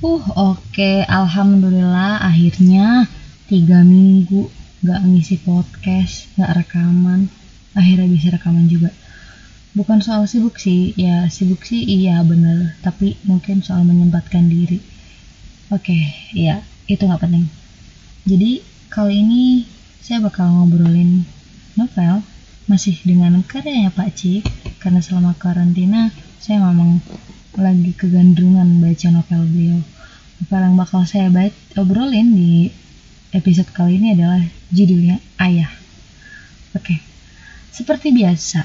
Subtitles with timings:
[0.00, 0.24] Uh,
[0.56, 1.04] oke.
[1.04, 3.04] Alhamdulillah akhirnya
[3.52, 4.48] tiga minggu
[4.80, 7.28] gak ngisi podcast, gak rekaman.
[7.76, 8.96] Akhirnya bisa rekaman juga.
[9.76, 12.80] Bukan soal sibuk sih, ya sibuk sih iya bener.
[12.80, 14.80] Tapi mungkin soal menyempatkan diri.
[15.68, 16.00] Oke,
[16.32, 17.52] ya itu gak penting.
[18.24, 19.68] Jadi kali ini
[20.00, 21.28] saya bakal ngobrolin
[21.76, 22.24] novel
[22.64, 24.48] masih dengan karyanya Pak Cik
[24.80, 26.08] karena selama karantina
[26.40, 27.04] saya memang
[27.58, 29.80] lagi kegandrungan baca novel beliau.
[30.38, 32.70] Novel yang bakal saya baca obrolin di
[33.34, 35.70] episode kali ini adalah judulnya Ayah.
[36.78, 37.02] Oke,
[37.74, 38.62] seperti biasa,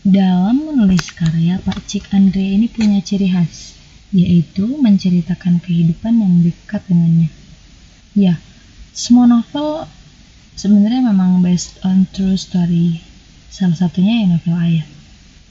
[0.00, 3.76] dalam menulis karya Pak Cik Andre ini punya ciri khas,
[4.16, 7.28] yaitu menceritakan kehidupan yang dekat dengannya.
[8.16, 8.40] Ya,
[8.96, 9.84] semua novel
[10.56, 13.04] sebenarnya memang based on true story.
[13.52, 14.95] Salah satunya ya novel Ayah.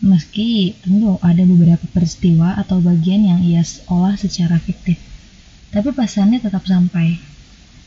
[0.04, 5.00] Meski tentu ada beberapa peristiwa atau bagian yang ia olah secara fiktif,
[5.72, 7.16] tapi pesannya tetap sampai.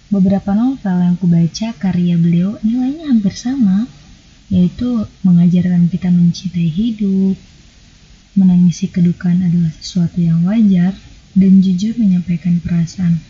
[0.08, 3.84] Beberapa novel yang kubaca karya beliau nilainya hampir sama,
[4.48, 7.36] yaitu mengajarkan kita mencintai hidup,
[8.32, 10.96] menangisi kedukaan adalah sesuatu yang wajar,
[11.36, 13.20] dan jujur menyampaikan perasaan.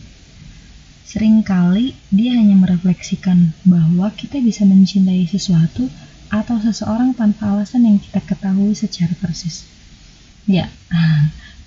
[1.09, 5.91] Seringkali dia hanya merefleksikan bahwa kita bisa mencintai sesuatu
[6.29, 9.65] atau seseorang tanpa alasan yang kita ketahui secara persis.
[10.49, 10.73] Ya,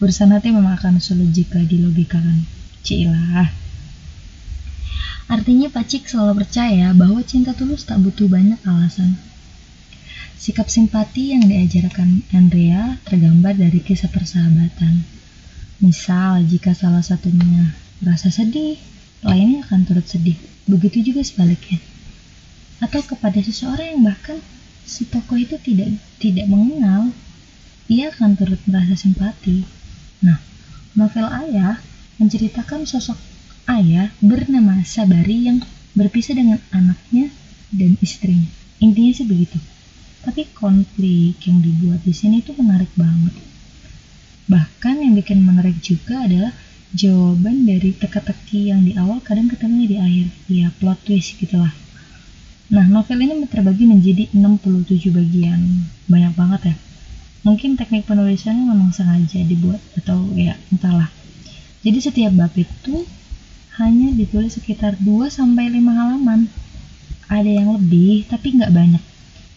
[0.02, 2.45] urusan hati memang akan sulit jika dilogikakan.
[2.82, 3.50] Cilah.
[5.30, 9.22] Artinya Pak Cik selalu percaya bahwa cinta tulus tak butuh banyak alasan.
[10.42, 15.06] Sikap simpati yang diajarkan Andrea tergambar dari kisah persahabatan.
[15.78, 18.82] Misal, jika salah satunya merasa sedih,
[19.22, 20.38] lainnya akan turut sedih.
[20.66, 21.78] Begitu juga sebaliknya
[22.82, 24.42] atau kepada seseorang yang bahkan
[24.84, 27.14] si tokoh itu tidak tidak mengenal,
[27.86, 29.64] ia akan turut merasa simpati.
[30.26, 30.42] Nah,
[30.98, 31.78] novel Ayah
[32.18, 33.18] menceritakan sosok
[33.70, 35.62] ayah bernama Sabari yang
[35.94, 37.30] berpisah dengan anaknya
[37.72, 38.50] dan istrinya.
[38.82, 39.58] Intinya sih begitu.
[40.22, 43.34] Tapi konflik yang dibuat di sini itu menarik banget.
[44.45, 46.54] Bahkan yang bikin menarik juga adalah
[46.94, 50.28] jawaban dari teka-teki yang di awal kadang ketemu di akhir.
[50.52, 51.73] Ya plot twist gitulah.
[52.71, 55.59] Nah, novel ini terbagi menjadi 67 bagian.
[56.08, 56.76] Banyak banget ya.
[57.43, 61.11] Mungkin teknik penulisannya memang sengaja dibuat atau ya entahlah.
[61.83, 63.04] Jadi setiap bab itu
[63.76, 66.48] hanya ditulis sekitar 2 sampai 5 halaman.
[67.27, 69.04] Ada yang lebih tapi nggak banyak.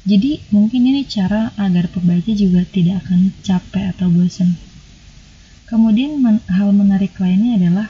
[0.03, 4.59] Jadi mungkin ini cara agar pembaca juga tidak akan capek atau bosan.
[5.71, 7.87] Kemudian men hal menarik lainnya adalah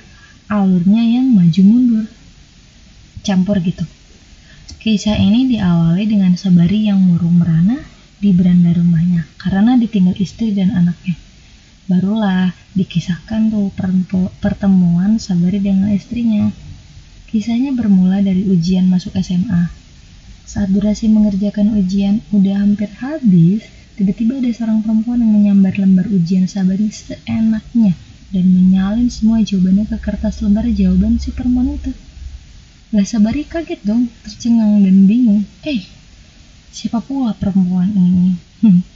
[0.52, 2.06] alurnya yang maju mundur.
[3.24, 3.88] Campur gitu
[4.64, 7.84] Kisah ini diawali dengan Sabari yang murung merana
[8.16, 11.20] di beranda rumahnya karena ditinggal istri dan anaknya.
[11.84, 13.68] Barulah dikisahkan tuh
[14.40, 16.48] pertemuan Sabari dengan istrinya.
[17.28, 19.68] Kisahnya bermula dari ujian masuk SMA.
[20.48, 23.68] Saat durasi mengerjakan ujian udah hampir habis,
[24.00, 27.92] tiba-tiba ada seorang perempuan yang menyambar lembar ujian Sabari seenaknya
[28.32, 31.92] dan menyalin semua jawabannya ke kertas lembar jawaban si perempuan itu.
[32.94, 35.42] Lah Sabari kaget dong, tercengang dan bingung.
[35.66, 35.82] Eh,
[36.70, 38.38] siapa pula perempuan ini?
[38.62, 38.86] Hmm.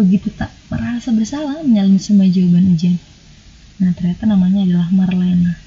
[0.00, 2.96] Begitu tak merasa bersalah menyalin semua jawaban ujian.
[3.84, 5.60] Nah ternyata namanya adalah Marlena,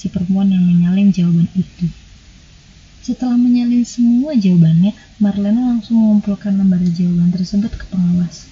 [0.00, 1.92] si perempuan yang menyalin jawaban itu.
[3.04, 8.48] Setelah menyalin semua jawabannya, Marlena langsung mengumpulkan lembar jawaban tersebut ke pengawas.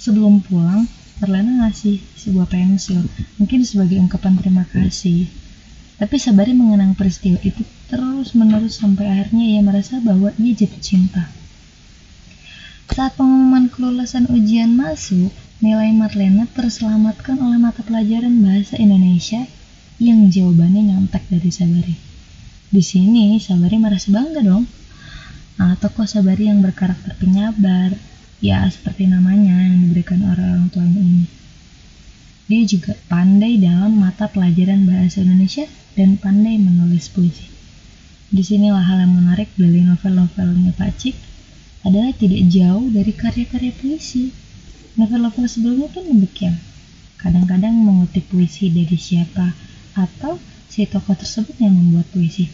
[0.00, 0.88] Sebelum pulang,
[1.20, 3.04] Marlena ngasih sebuah pensil,
[3.36, 5.43] mungkin sebagai ungkapan terima kasih.
[5.94, 11.30] Tapi Sabari mengenang peristiwa itu terus menerus sampai akhirnya ia merasa bahwa ia jatuh cinta.
[12.94, 19.46] Saat pengumuman kelulusan ujian masuk, nilai Marlena terselamatkan oleh mata pelajaran bahasa Indonesia
[19.98, 21.96] yang jawabannya nyontek dari Sabari.
[22.70, 24.66] Di sini Sabari merasa bangga dong.
[25.58, 27.94] Nah, tokoh Sabari yang berkarakter penyabar,
[28.42, 31.43] ya seperti namanya yang diberikan orang tuanya ini.
[32.44, 35.64] Dia juga pandai dalam mata pelajaran bahasa Indonesia
[35.96, 37.48] dan pandai menulis puisi.
[38.28, 41.16] Di sinilah hal yang menarik dari novel-novelnya Pak Cik
[41.88, 44.28] adalah tidak jauh dari karya-karya puisi.
[45.00, 46.60] Novel-novel sebelumnya pun demikian.
[47.16, 49.56] Kadang-kadang mengutip puisi dari siapa
[49.96, 50.36] atau
[50.68, 52.44] si tokoh tersebut yang membuat puisi.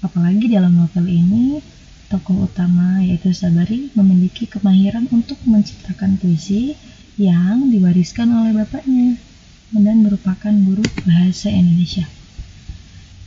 [0.00, 1.60] Apalagi dalam novel ini,
[2.08, 6.72] tokoh utama yaitu Sabari memiliki kemahiran untuk menciptakan puisi
[7.20, 9.20] yang diwariskan oleh bapaknya
[9.76, 12.08] dan merupakan guru bahasa Indonesia.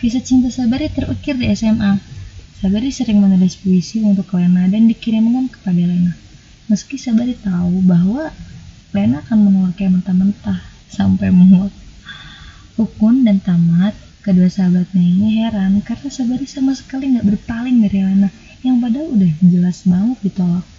[0.02, 2.02] Kisah cinta Sabari terukir di SMA.
[2.58, 6.18] Sabari sering menulis puisi untuk Lena dan dikirimkan kepada Lena.
[6.74, 8.34] Meski Sabari tahu bahwa
[8.98, 10.58] Lena akan menolaknya mentah-mentah
[10.90, 11.70] sampai muak.
[12.82, 13.94] Ukun dan Tamat,
[14.26, 18.34] kedua sahabatnya ini heran karena Sabari sama sekali nggak berpaling dari Lena
[18.66, 20.73] yang padahal udah jelas banget ditolak.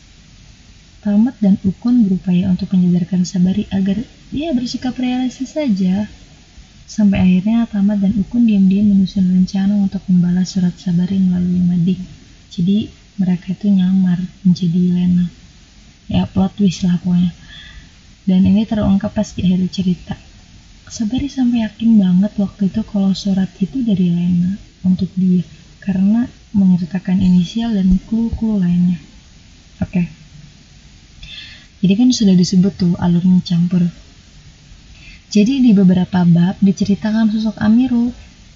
[1.05, 4.01] Tamat dan Ukun berupaya untuk menyadarkan Sabari agar
[4.33, 6.09] dia bersikap realistis saja.
[6.89, 12.01] Sampai akhirnya Tamat dan Ukun diam-diam menyusun rencana untuk membalas surat Sabari melalui Mading.
[12.49, 12.89] Jadi
[13.21, 14.17] mereka itu nyamar
[14.49, 15.29] menjadi Lena.
[16.09, 17.37] Ya plot twist lah pokoknya.
[18.25, 20.17] Dan ini terungkap pas di akhir cerita.
[20.89, 25.45] Sabari sampai yakin banget waktu itu kalau surat itu dari Lena untuk dia
[25.85, 28.97] karena menyertakan inisial dan clue-clue lainnya.
[29.85, 30.01] Oke.
[30.01, 30.24] Okay.
[31.85, 33.85] Jadi kan sudah disebut tuh alurnya campur.
[35.29, 38.09] Jadi di beberapa bab diceritakan sosok Amiru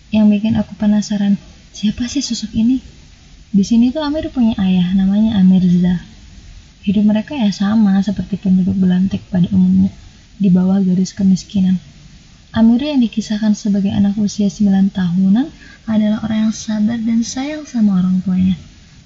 [0.09, 1.37] yang bikin aku penasaran,
[1.77, 2.81] siapa sih sosok ini?
[3.53, 6.01] Di sini tuh Amir punya ayah namanya Amirza.
[6.89, 9.93] Hidup mereka ya sama seperti penduduk Belantik pada umumnya,
[10.41, 11.77] di bawah garis kemiskinan.
[12.57, 15.53] Amir yang dikisahkan sebagai anak usia 9 tahunan
[15.85, 18.57] adalah orang yang sabar dan sayang sama orang tuanya.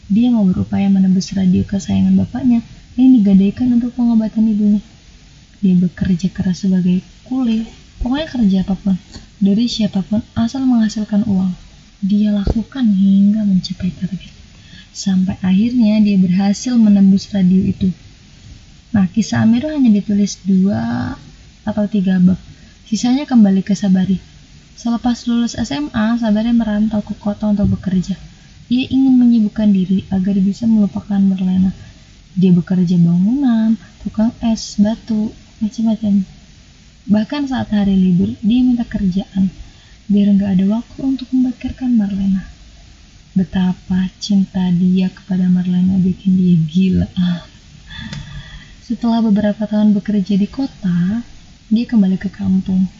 [0.06, 2.62] Dia mau berupaya menebus radio kesayangan bapaknya
[2.96, 4.82] yang digadaikan untuk pengobatan ibunya.
[5.64, 7.64] Dia bekerja keras sebagai kuli,
[8.02, 8.96] pokoknya kerja apa pun,
[9.40, 11.54] dari siapa pun asal menghasilkan uang.
[12.02, 14.34] Dia lakukan hingga mencapai target.
[14.92, 17.94] Sampai akhirnya dia berhasil menembus radio itu.
[18.92, 21.14] Nah, kisah Amiru hanya ditulis dua
[21.64, 22.36] atau tiga bab.
[22.84, 24.20] Sisanya kembali ke Sabari.
[24.76, 28.18] Selepas lulus SMA, Sabari merantau ke kota untuk bekerja.
[28.68, 31.72] Ia ingin menyibukkan diri agar bisa melupakan Merlena
[32.42, 35.30] dia bekerja bangunan, tukang es, batu,
[35.62, 36.26] macam-macam.
[37.06, 39.54] Bahkan saat hari libur, dia minta kerjaan
[40.10, 42.42] biar nggak ada waktu untuk membakirkan Marlena.
[43.38, 47.08] Betapa cinta dia kepada Marlena bikin dia gila.
[48.82, 51.22] Setelah beberapa tahun bekerja di kota,
[51.70, 52.90] dia kembali ke kampung.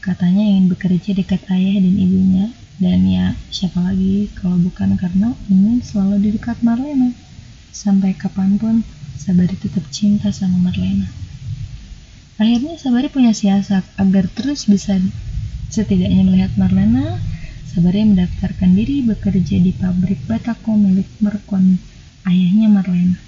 [0.00, 2.46] Katanya ingin bekerja dekat ayah dan ibunya,
[2.80, 7.12] dan ya siapa lagi kalau bukan karena ingin selalu di dekat Marlena.
[7.76, 8.80] Sampai kapan pun,
[9.20, 11.12] Sabari tetap cinta sama Marlena.
[12.40, 14.96] Akhirnya Sabari punya siasat agar terus bisa
[15.68, 17.20] setidaknya melihat Marlena,
[17.68, 21.76] Sabari mendaftarkan diri bekerja di pabrik batako milik Marconi,
[22.24, 23.20] ayahnya Marlena.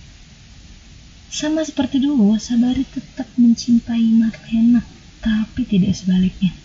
[1.28, 4.80] Sama seperti dulu, Sabari tetap mencintai Marlena,
[5.20, 6.56] tapi tidak sebaliknya.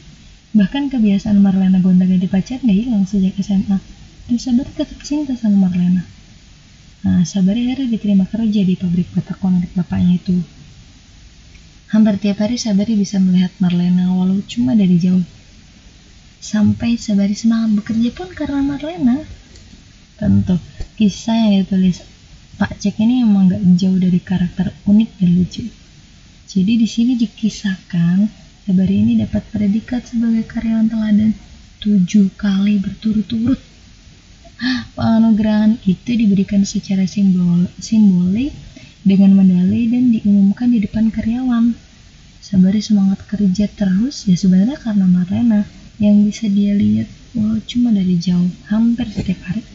[0.56, 3.76] Bahkan kebiasaan Marlena gonta-ganti pacar gak hilang sejak SMA,
[4.32, 6.13] dan Sabari tetap cinta sama Marlena.
[7.04, 10.40] Nah, Sabari akhirnya diterima kerja di pabrik batako milik bapaknya itu.
[11.92, 15.22] Hampir tiap hari Sabari bisa melihat Marlena walau cuma dari jauh.
[16.40, 19.20] Sampai Sabari semangat bekerja pun karena Marlena.
[20.16, 20.56] Tentu,
[20.96, 22.00] kisah yang ditulis
[22.56, 25.68] Pak Cek ini emang gak jauh dari karakter unik dan lucu.
[26.48, 28.32] Jadi di sini dikisahkan
[28.64, 31.36] Sabari ini dapat predikat sebagai karyawan teladan
[31.84, 33.73] tujuh kali berturut-turut
[34.96, 38.56] Penganugerahan itu diberikan secara simbol, simbolik
[39.04, 41.76] dengan medali dan diumumkan di depan karyawan.
[42.40, 45.62] Sabari semangat kerja terus ya sebenarnya karena Marlena
[46.00, 49.68] yang bisa dia lihat walau cuma dari jauh hampir setiap hari.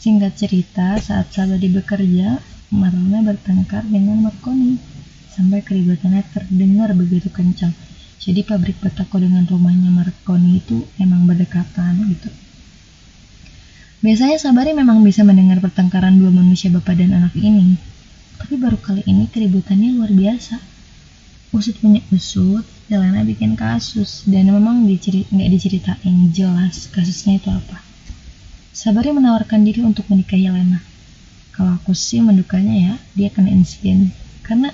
[0.00, 2.40] Singkat cerita, saat Sabari bekerja,
[2.72, 4.80] Marlena bertengkar dengan Marconi
[5.28, 7.76] sampai keributannya terdengar begitu kencang.
[8.16, 12.43] Jadi pabrik batako dengan rumahnya Marconi itu emang berdekatan gitu.
[14.04, 17.80] Biasanya Sabari memang bisa mendengar pertengkaran dua manusia bapak dan anak ini.
[18.36, 20.60] Tapi baru kali ini keributannya luar biasa.
[21.56, 27.80] Usut punya usut, Jelena bikin kasus dan memang dicerit nggak diceritain jelas kasusnya itu apa.
[28.76, 30.84] Sabari menawarkan diri untuk menikahi Jelena.
[31.56, 34.12] Kalau aku sih mendukanya ya, dia kena insiden.
[34.44, 34.68] Karena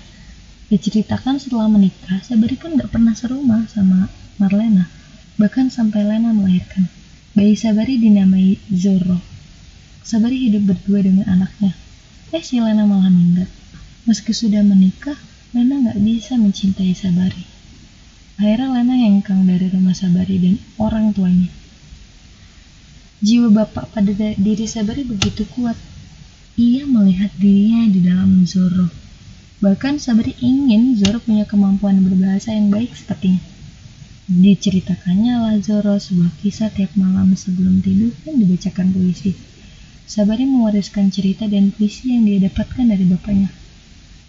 [0.75, 4.11] diceritakan setelah menikah, Sabari pun nggak pernah serumah sama
[4.43, 4.91] Marlena.
[5.39, 6.91] Bahkan sampai Lena melahirkan.
[7.31, 9.23] Bayi Sabari dinamai Zoro.
[10.03, 11.79] Sabari hidup berdua dengan anaknya.
[12.35, 13.47] Eh, si Lena malah minggat.
[14.03, 15.15] Meski sudah menikah,
[15.55, 17.47] Lena nggak bisa mencintai Sabari.
[18.35, 21.47] Akhirnya Lena hengkang dari rumah Sabari dan orang tuanya.
[23.23, 25.79] Jiwa bapak pada diri Sabari begitu kuat.
[26.59, 28.91] Ia melihat dirinya di dalam Zoro.
[29.63, 33.60] Bahkan Sabari ingin Zoro punya kemampuan berbahasa yang baik sepertinya.
[34.29, 39.33] Diceritakannya Lazaro sebuah kisah tiap malam sebelum tidur dan dibacakan puisi.
[40.05, 43.49] Sabari mewariskan cerita dan puisi yang dia dapatkan dari bapaknya.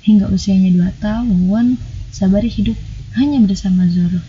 [0.08, 1.76] Hingga usianya dua tahun,
[2.08, 2.80] Sabari hidup
[3.20, 4.24] hanya bersama Zoro.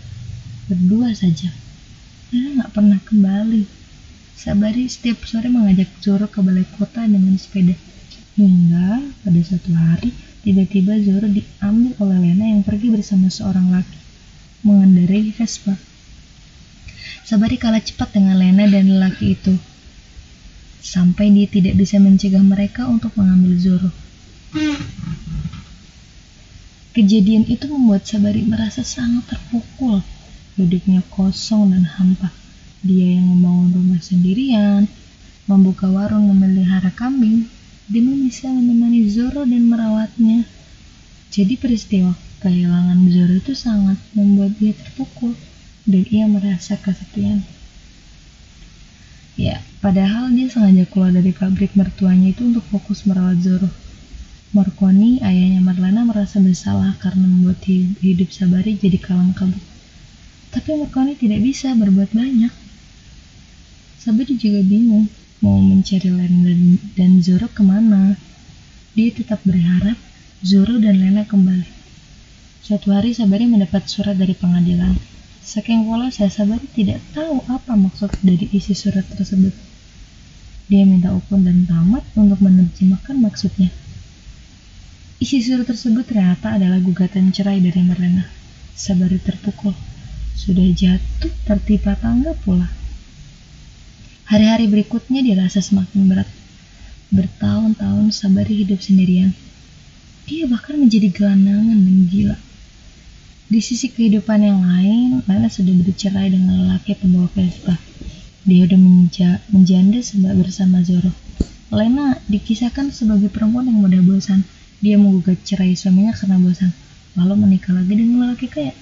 [0.67, 1.55] Berdua saja.
[2.29, 3.63] Dia nggak pernah kembali.
[4.35, 7.79] Sabari setiap sore mengajak Zoro ke balai kota dengan sepeda.
[8.35, 10.11] Hingga pada suatu hari,
[10.43, 14.02] tiba-tiba Zoro diambil oleh Lena yang pergi bersama seorang laki
[14.63, 15.75] mengendarai Vespa.
[17.27, 19.55] Sabari kalah cepat dengan Lena dan lelaki itu.
[20.83, 23.91] Sampai dia tidak bisa mencegah mereka untuk mengambil Zoro.
[26.95, 30.03] Kejadian itu membuat Sabari merasa sangat terpukul.
[30.55, 32.31] Hidupnya kosong dan hampa.
[32.83, 34.91] Dia yang membangun rumah sendirian,
[35.47, 37.47] membuka warung memelihara kambing,
[37.87, 40.43] demi bisa menemani Zoro dan merawatnya.
[41.31, 45.31] Jadi peristiwa kehilangan Zoro itu sangat membuat dia terpukul
[45.87, 47.39] dan ia merasa kesepian.
[49.39, 53.71] Ya, padahal dia sengaja keluar dari pabrik mertuanya itu untuk fokus merawat Zoro.
[54.53, 59.63] Marconi, ayahnya Marlana merasa bersalah karena membuat hidup Sabari jadi kalang kabut.
[60.53, 62.53] Tapi Marconi tidak bisa berbuat banyak.
[63.97, 65.09] Sabari juga bingung
[65.41, 66.61] mau mencari Lena dan,
[66.93, 68.13] dan Zoro ke mana.
[68.93, 69.97] Dia tetap berharap
[70.45, 71.82] Zoro dan Lena kembali.
[72.63, 74.95] Suatu hari Sabari mendapat surat dari pengadilan.
[75.43, 75.83] Saking
[76.15, 79.51] saya Sabari tidak tahu apa maksud dari isi surat tersebut.
[80.71, 83.67] Dia minta Ukun dan Tamat untuk menerjemahkan maksudnya.
[85.19, 88.31] Isi surat tersebut ternyata adalah gugatan cerai dari Marlena.
[88.79, 89.75] Sabari terpukul.
[90.31, 92.71] Sudah jatuh tertimpa tangga pula.
[94.31, 96.31] Hari-hari berikutnya dirasa semakin berat.
[97.11, 99.35] Bertahun-tahun Sabari hidup sendirian.
[100.31, 102.39] Dia bahkan menjadi gelandangan dan gila.
[103.51, 107.75] Di sisi kehidupan yang lain, Lena sudah bercerai dengan lelaki pembawa Vespa.
[108.47, 109.99] Dia sudah menja menjanda
[110.39, 111.11] bersama Zoro.
[111.67, 114.47] Lena dikisahkan sebagai perempuan yang mudah bosan.
[114.79, 116.71] Dia menggugat cerai suaminya karena bosan,
[117.19, 118.75] lalu menikah lagi dengan lelaki kaya.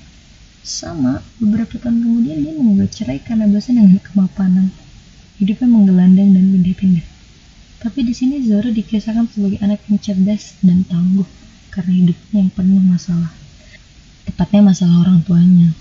[0.62, 4.70] Sama, beberapa tahun kemudian dia menggugat cerai karena bosan dengan kemapanan
[5.42, 7.06] hidupnya menggelandang dan pindah-pindah.
[7.82, 11.26] Tapi di sini Zoro dikisahkan sebagai anak yang cerdas dan tangguh
[11.74, 13.41] karena hidupnya yang penuh masalah.
[14.28, 15.74] Tepatnya masalah orang tuanya.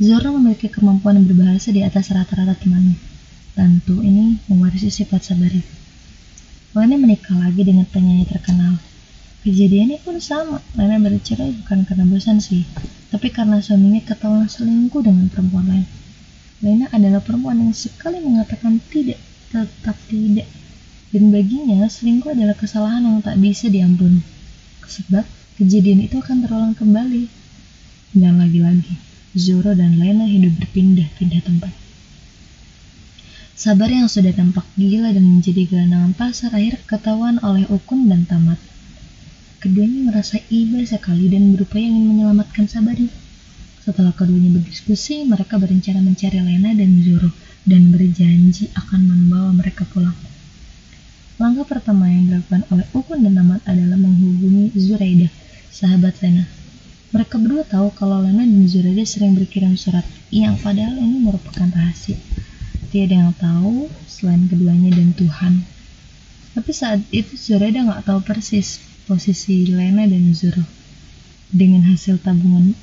[0.00, 2.96] Zoro memiliki kemampuan berbahasa di atas rata-rata temannya.
[3.52, 5.60] Tentu ini mewarisi sifat sabari.
[6.72, 8.80] Lena menikah lagi dengan penyanyi terkenal.
[9.44, 10.64] Kejadiannya pun sama.
[10.78, 12.64] Lena bercerai bukan karena bosan sih,
[13.10, 15.88] tapi karena suaminya ketahuan selingkuh dengan perempuan lain.
[16.60, 19.16] Lena adalah perempuan yang sekali mengatakan tidak,
[19.48, 20.44] tetap tidak.
[21.10, 24.22] Dan baginya, selingkuh adalah kesalahan yang tak bisa diampuni.
[24.86, 25.26] Sebab,
[25.60, 27.28] kejadian itu akan terulang kembali.
[28.16, 28.96] Dan lagi-lagi,
[29.36, 31.70] Zoro dan Lena hidup berpindah-pindah tempat.
[33.60, 38.56] Sabar yang sudah tampak gila dan menjadi gelandangan pasar akhir ketahuan oleh Ukun dan Tamat.
[39.60, 43.12] Keduanya merasa iba sekali dan berupaya ingin menyelamatkan Sabari.
[43.84, 47.36] Setelah keduanya berdiskusi, mereka berencana mencari Lena dan Zoro
[47.68, 50.16] dan berjanji akan membawa mereka pulang.
[51.36, 54.19] Langkah pertama yang dilakukan oleh Ukun dan Tamat adalah Zuraida,
[55.80, 56.44] sahabat Lena.
[57.16, 62.20] Mereka berdua tahu kalau Lena dan Zuraida sering berkirim surat, yang padahal ini merupakan rahasia.
[62.92, 65.64] Tiada yang tahu selain keduanya dan Tuhan.
[66.52, 70.62] Tapi saat itu Zuraida nggak tahu persis posisi Lena dan Zoro.
[71.48, 72.76] Dengan hasil tabungan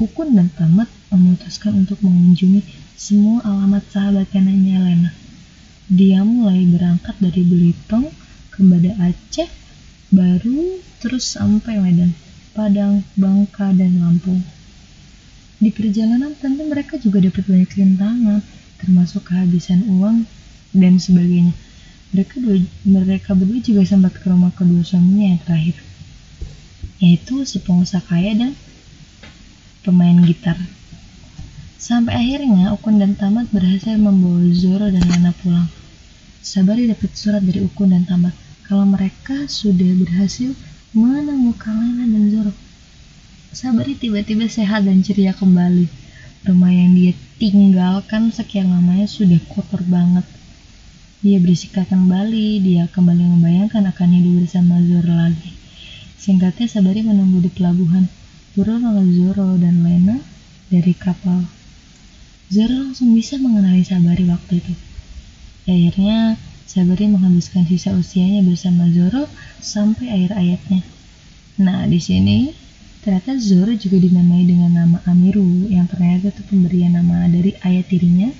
[0.00, 2.64] Ukun dan Tamat memutuskan untuk mengunjungi
[2.96, 5.12] semua alamat sahabat Lena.
[5.90, 8.08] Dia mulai berangkat dari Belitung
[8.48, 9.50] ke Banda Aceh,
[10.10, 12.10] baru terus sampai Medan,
[12.50, 14.42] Padang, Bangka, dan Lampung.
[15.62, 18.42] Di perjalanan tentu mereka juga dapat banyak rintangan,
[18.82, 20.26] termasuk kehabisan uang
[20.74, 21.54] dan sebagainya.
[22.10, 25.76] Mereka, dua, mereka berdua juga sempat ke rumah kedua suaminya yang terakhir,
[26.98, 28.52] yaitu si pengusaha kaya dan
[29.86, 30.58] pemain gitar.
[31.78, 35.70] Sampai akhirnya Ukun dan Tamat berhasil membawa Zoro dan Lena pulang.
[36.42, 40.54] Sabari dapat surat dari Ukun dan Tamat kalau mereka sudah berhasil
[40.94, 42.54] menemukan Lena dan Zoro.
[43.50, 45.90] Sabari tiba-tiba sehat dan ceria kembali.
[46.46, 50.22] Rumah yang dia tinggalkan sekian lamanya sudah kotor banget.
[51.18, 55.50] Dia bersikap kembali, dia kembali membayangkan akan hidup bersama Zoro lagi.
[56.14, 58.06] Singkatnya Sabari menunggu di pelabuhan
[58.54, 60.22] turun oleh Zoro dan Lena
[60.70, 61.42] dari kapal.
[62.54, 64.74] Zoro langsung bisa mengenali Sabari waktu itu.
[65.66, 66.38] Akhirnya,
[66.70, 69.26] Sabari menghabiskan sisa usianya bersama Zoro
[69.58, 70.86] sampai akhir ayatnya.
[71.58, 72.54] Nah, di sini
[73.02, 78.30] ternyata Zoro juga dinamai dengan nama Amiru yang ternyata itu pemberian nama dari ayah tirinya,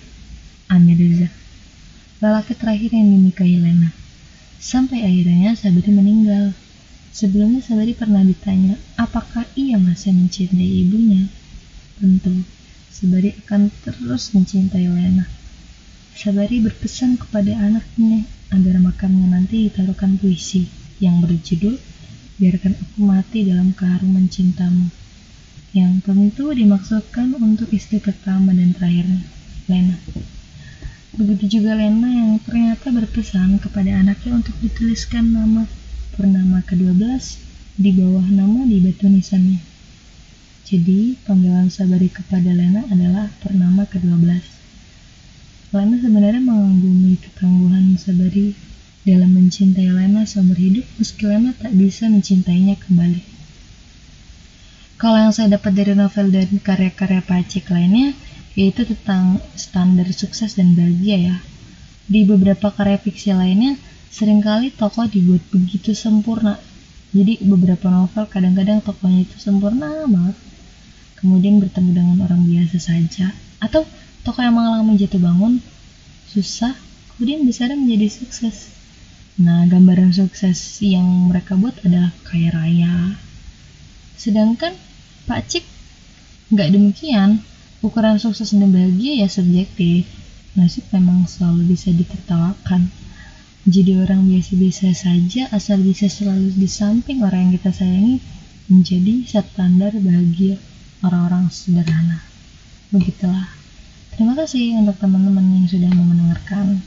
[0.70, 1.26] Amirza.
[2.22, 3.90] Lelaki terakhir yang dinikahi Lena.
[4.62, 6.54] Sampai akhirnya Sabari meninggal
[7.10, 11.26] Sebelumnya Sabari pernah ditanya, apakah ia masih mencintai ibunya?
[11.99, 12.46] Tentu,
[12.87, 15.39] Sabari akan terus mencintai Lena.
[16.17, 20.67] Sabari berpesan kepada anaknya agar makamnya nanti ditaruhkan puisi
[21.00, 21.79] yang berjudul
[22.40, 24.88] Biarkan aku mati dalam keharuman cintamu.
[25.76, 29.23] yang tentu dimaksudkan untuk istri pertama dan terakhirnya,
[29.69, 30.00] Lena.
[31.14, 35.69] Begitu juga Lena yang ternyata berpesan kepada anaknya untuk dituliskan nama
[36.17, 37.23] purnama ke-12
[37.76, 39.61] di bawah nama di batu nisannya.
[40.64, 44.60] Jadi, panggilan Sabari kepada Lena adalah purnama ke-12.
[45.71, 48.59] Lena sebenarnya mengagumi ketangguhan Sabari
[49.07, 53.23] dalam mencintai Lena seumur hidup meski Lena tak bisa mencintainya kembali.
[54.99, 58.19] Kalau yang saya dapat dari novel dan karya-karya Pacik lainnya,
[58.59, 61.37] yaitu tentang standar sukses dan bahagia ya.
[62.11, 63.79] Di beberapa karya fiksi lainnya,
[64.11, 66.59] sering kali tokoh dibuat begitu sempurna.
[67.15, 70.35] Jadi beberapa novel kadang-kadang tokohnya itu sempurna banget.
[71.23, 73.31] Kemudian bertemu dengan orang biasa saja.
[73.62, 73.87] Atau
[74.23, 75.65] tokoh yang mengalami jatuh bangun,
[76.29, 76.77] susah,
[77.15, 78.71] kemudian besar menjadi sukses.
[79.41, 83.17] Nah, gambaran sukses yang mereka buat adalah kaya raya.
[84.21, 84.77] Sedangkan
[85.25, 85.65] Pak Cik
[86.53, 87.41] nggak demikian.
[87.81, 90.05] Ukuran sukses dan bahagia ya subjektif.
[90.53, 92.93] Nasib memang selalu bisa ditertawakan.
[93.65, 98.21] Jadi orang biasa-biasa saja asal bisa selalu di samping orang yang kita sayangi
[98.69, 100.61] menjadi standar bahagia
[101.00, 102.21] orang-orang sederhana.
[102.93, 103.60] Begitulah
[104.21, 106.85] terima kasih untuk teman-teman yang sudah mau mendengarkan